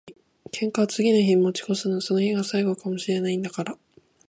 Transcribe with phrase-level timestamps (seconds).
[0.51, 2.01] 喧嘩は次の日に持ち越すな。
[2.01, 3.77] その日が最後かも知れないんだから。